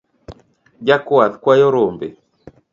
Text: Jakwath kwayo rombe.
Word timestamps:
Jakwath 0.87 1.35
kwayo 1.41 1.67
rombe. 1.75 2.07